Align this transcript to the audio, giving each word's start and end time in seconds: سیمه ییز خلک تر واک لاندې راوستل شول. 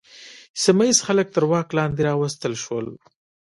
سیمه 0.63 0.83
ییز 0.87 0.99
خلک 1.07 1.27
تر 1.35 1.43
واک 1.51 1.67
لاندې 1.77 2.01
راوستل 2.07 2.53
شول. 2.63 2.87